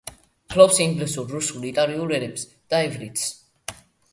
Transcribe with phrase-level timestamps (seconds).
[0.53, 3.29] ფლობს ინგლისურ, რუსულ, იტალიურ ენებსა და ივრითს.